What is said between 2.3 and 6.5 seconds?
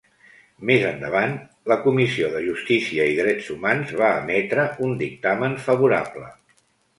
de Justícia i Drets Humans va emetre un dictamen favorable.